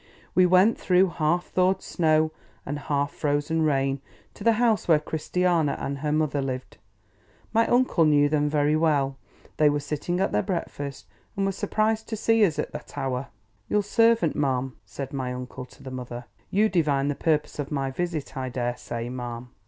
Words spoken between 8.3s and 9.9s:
very well. They were